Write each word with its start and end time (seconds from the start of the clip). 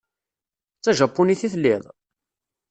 D 0.77 0.81
tajapunit 0.83 1.41
i 1.47 1.49
telliḍ? 1.53 1.83